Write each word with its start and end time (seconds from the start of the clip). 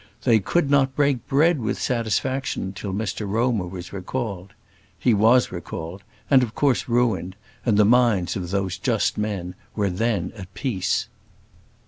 They 0.23 0.39
could 0.39 0.71
not 0.71 0.95
break 0.95 1.27
bread 1.27 1.59
with 1.59 1.79
satisfaction 1.79 2.73
till 2.73 2.91
Mr 2.91 3.29
Romer 3.29 3.67
was 3.67 3.93
recalled. 3.93 4.53
He 4.97 5.13
was 5.13 5.51
recalled, 5.51 6.01
and 6.27 6.41
of 6.41 6.55
course 6.55 6.89
ruined 6.89 7.35
and 7.67 7.77
the 7.77 7.85
minds 7.85 8.35
of 8.35 8.49
those 8.49 8.79
just 8.79 9.15
men 9.19 9.53
were 9.75 9.91
then 9.91 10.33
at 10.35 10.51
peace. 10.55 11.07